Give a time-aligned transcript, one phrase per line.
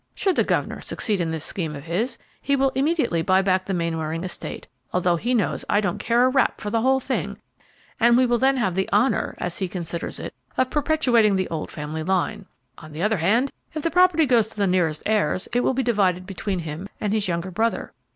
[0.15, 3.73] Should the governor succeed in this scheme of his, he will immediately buy back the
[3.75, 7.37] Mainwaring estate, although he knows I don't care a rap for the whole thing,
[7.99, 11.69] and we will then have the honor, as he considers it, of perpetuating the old
[11.69, 12.47] family line.
[12.79, 15.83] On the other hand, if the property goes to the nearest heirs, it will be
[15.83, 17.93] divided between him and his younger brother.